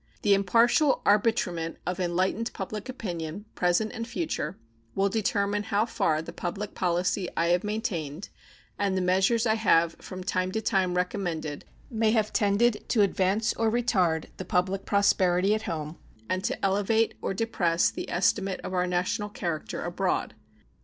[0.23, 4.57] The impartial arbitrament of enlightened public opinion, present and future,
[4.95, 8.29] will determine how far the public policy I have maintained
[8.79, 13.53] and the measures I have from time to time recommended may have tended to advance
[13.53, 18.73] or retard the public prosperity at home and to elevate or depress the estimate of
[18.73, 20.33] our national character abroad.